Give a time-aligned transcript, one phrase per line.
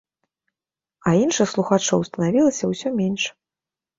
[1.09, 3.23] А іншых слухачоў станавілася ўсё мнеш.